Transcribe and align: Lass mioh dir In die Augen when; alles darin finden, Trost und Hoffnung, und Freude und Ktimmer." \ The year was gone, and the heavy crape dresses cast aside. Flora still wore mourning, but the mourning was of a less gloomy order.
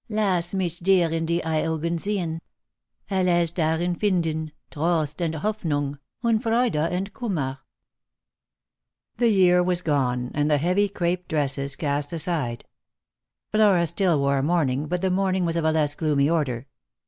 Lass 0.09 0.51
mioh 0.55 0.79
dir 0.81 1.11
In 1.11 1.27
die 1.27 1.43
Augen 1.45 1.97
when; 2.03 2.41
alles 3.11 3.51
darin 3.51 3.93
finden, 3.95 4.51
Trost 4.71 5.21
und 5.21 5.43
Hoffnung, 5.43 5.99
und 6.23 6.39
Freude 6.41 6.89
und 6.89 7.13
Ktimmer." 7.13 7.59
\ 8.37 9.19
The 9.19 9.29
year 9.29 9.61
was 9.61 9.83
gone, 9.83 10.31
and 10.33 10.49
the 10.49 10.57
heavy 10.57 10.89
crape 10.89 11.27
dresses 11.27 11.75
cast 11.75 12.11
aside. 12.13 12.65
Flora 13.53 13.85
still 13.85 14.19
wore 14.19 14.41
mourning, 14.41 14.87
but 14.87 15.03
the 15.03 15.11
mourning 15.11 15.45
was 15.45 15.55
of 15.55 15.65
a 15.65 15.71
less 15.71 15.93
gloomy 15.93 16.27
order. 16.27 16.65